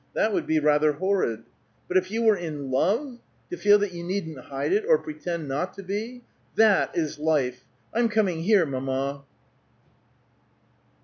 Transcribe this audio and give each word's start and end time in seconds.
"That 0.15 0.33
would 0.33 0.47
be 0.47 0.57
rather 0.57 0.93
horrid. 0.93 1.43
But 1.87 1.95
if 1.95 2.09
you 2.09 2.23
were 2.23 2.35
in 2.35 2.71
love, 2.71 3.19
to 3.51 3.55
feel 3.55 3.77
that 3.77 3.93
you 3.93 4.03
needn't 4.03 4.45
hide 4.45 4.73
it 4.73 4.83
or 4.87 4.97
pretend 4.97 5.47
not 5.47 5.75
to 5.75 5.83
be! 5.83 6.23
That 6.55 6.97
is 6.97 7.19
life! 7.19 7.63
I'm 7.93 8.09
coming 8.09 8.41
here, 8.41 8.65
mamma!" 8.65 9.21